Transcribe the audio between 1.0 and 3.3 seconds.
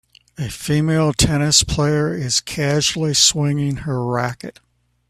tennis player is casually